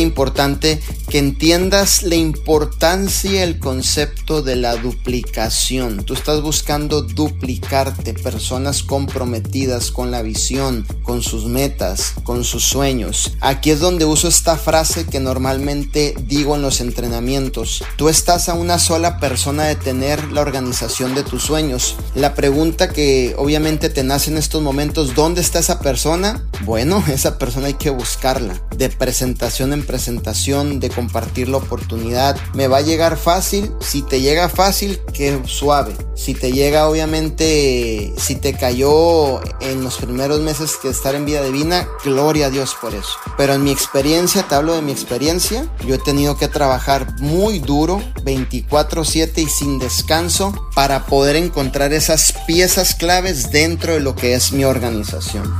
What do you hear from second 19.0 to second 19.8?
persona de